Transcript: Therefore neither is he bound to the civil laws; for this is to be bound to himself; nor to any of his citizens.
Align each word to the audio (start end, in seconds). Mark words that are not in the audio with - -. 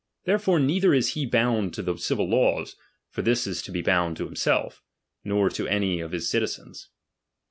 Therefore 0.25 0.59
neither 0.59 0.95
is 0.95 1.09
he 1.09 1.27
bound 1.27 1.75
to 1.75 1.83
the 1.83 1.95
civil 1.95 2.27
laws; 2.27 2.75
for 3.11 3.21
this 3.21 3.45
is 3.45 3.61
to 3.61 3.71
be 3.71 3.83
bound 3.83 4.17
to 4.17 4.25
himself; 4.25 4.81
nor 5.23 5.47
to 5.51 5.67
any 5.67 5.99
of 5.99 6.11
his 6.11 6.27
citizens. 6.27 6.89